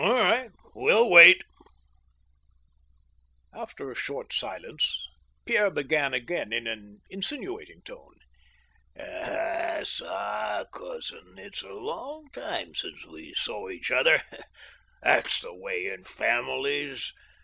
[0.03, 0.49] "All right.
[0.73, 1.43] Well wait."
[3.53, 4.99] After a short silence,
[5.45, 8.15] Pierre began in an insinuating tone:
[8.97, 14.23] "Ahf fa, cousin, it's a long time since we saw each other.
[15.03, 17.13] That's the way in families.